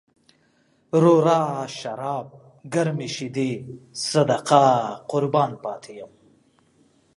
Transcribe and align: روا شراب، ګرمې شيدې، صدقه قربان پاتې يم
روا 1.03 1.39
شراب، 1.77 2.27
ګرمې 2.73 3.07
شيدې، 3.15 3.51
صدقه 4.09 4.63
قربان 5.11 5.51
پاتې 5.63 5.91
يم 5.99 6.11